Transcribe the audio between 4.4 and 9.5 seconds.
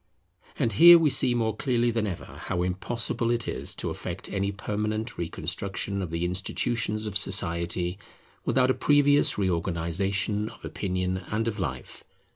permanent reconstruction of the institutions of society, without a previous